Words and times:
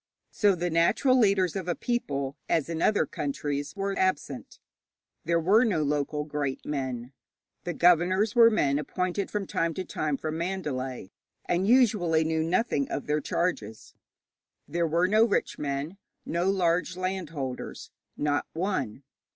So 0.31 0.55
the 0.55 0.71
natural 0.71 1.15
leaders 1.15 1.55
of 1.55 1.67
a 1.67 1.75
people, 1.75 2.35
as 2.49 2.69
in 2.69 2.81
other 2.81 3.05
countries, 3.05 3.75
were 3.75 3.95
absent. 3.99 4.57
There 5.25 5.39
were 5.39 5.63
no 5.63 5.83
local 5.83 6.23
great 6.23 6.65
men; 6.65 7.13
the 7.65 7.73
governors 7.75 8.33
were 8.33 8.49
men 8.49 8.79
appointed 8.79 9.29
from 9.29 9.45
time 9.45 9.75
to 9.75 9.85
time 9.85 10.17
from 10.17 10.39
Mandalay, 10.39 11.11
and 11.45 11.67
usually 11.67 12.23
knew 12.23 12.41
nothing 12.41 12.89
of 12.89 13.05
their 13.05 13.21
charges; 13.21 13.93
there 14.67 14.87
were 14.87 15.07
no 15.07 15.23
rich 15.23 15.59
men, 15.59 15.99
no 16.25 16.49
large 16.49 16.97
land 16.97 17.29
holders 17.29 17.91
not 18.17 18.47
one. 18.53 19.03